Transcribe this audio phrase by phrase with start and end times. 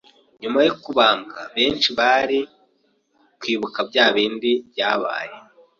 [0.41, 2.39] Nyuma yo kubambwa, benshi bari
[3.39, 5.35] kwibuka bya bindi byabaye